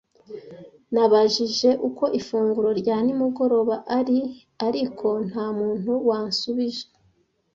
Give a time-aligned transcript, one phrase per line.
[0.93, 4.19] Nababajije uko ifunguro rya nimugoroba ari,
[4.67, 6.85] ariko nta muntu wansubije.